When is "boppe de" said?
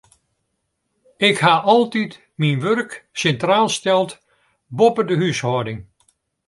4.77-5.15